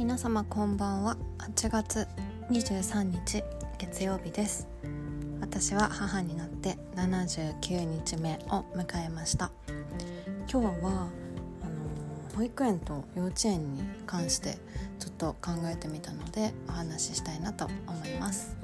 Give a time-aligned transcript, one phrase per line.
[0.00, 1.18] 皆様こんばんは。
[1.40, 2.08] 8月
[2.48, 3.44] 23日
[3.76, 4.66] 月曜日です。
[5.42, 9.50] 私は母になって79日目を迎えました。
[10.50, 11.10] 今日は
[11.62, 14.56] あの保育園と幼稚園に関して
[14.98, 18.56] ちょっと考えてみたのでお話ししたいなと思います。